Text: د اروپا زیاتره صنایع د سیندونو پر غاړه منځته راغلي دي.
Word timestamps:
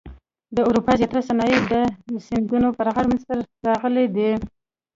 د 0.55 0.57
اروپا 0.69 0.91
زیاتره 0.99 1.21
صنایع 1.29 1.59
د 2.11 2.13
سیندونو 2.27 2.67
پر 2.77 2.87
غاړه 2.93 3.07
منځته 3.11 3.33
راغلي 3.67 4.05
دي. 4.15 4.29